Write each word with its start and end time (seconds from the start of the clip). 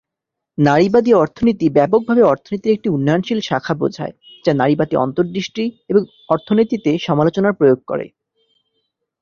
নারীবাদী 0.57 1.11
অর্থনীতি 1.13 1.65
ব্যাপকভাবে 1.69 2.23
অর্থনীতির 2.23 2.75
একটি 2.75 2.87
উন্নয়নশীল 2.89 3.39
শাখা 3.39 3.73
বোঝায় 3.73 4.13
যা 4.45 4.51
নারীবাদী 4.53 4.95
অন্তর্দৃষ্টি 4.95 5.63
এবং 5.89 6.01
অর্থনীতিতে 6.29 6.91
সমালোচনার 7.07 7.57
প্রয়োগ 7.59 7.79
করে। 7.87 8.05